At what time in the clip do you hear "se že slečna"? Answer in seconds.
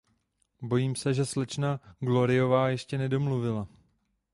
0.95-1.79